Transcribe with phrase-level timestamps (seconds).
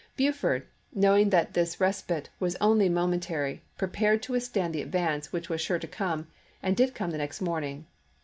[0.17, 5.47] Buford, knowing that this respite was only momentary, prepared to with stand the advance which
[5.47, 6.25] was sure to come,
[6.63, 7.85] and did come the next morning.